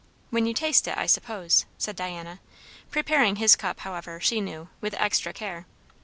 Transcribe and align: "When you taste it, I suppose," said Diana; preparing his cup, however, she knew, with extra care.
"When 0.31 0.47
you 0.47 0.55
taste 0.55 0.87
it, 0.87 0.97
I 0.97 1.05
suppose," 1.05 1.67
said 1.77 1.95
Diana; 1.95 2.39
preparing 2.89 3.35
his 3.35 3.55
cup, 3.55 3.81
however, 3.81 4.19
she 4.19 4.41
knew, 4.41 4.67
with 4.81 4.95
extra 4.95 5.31
care. 5.31 5.67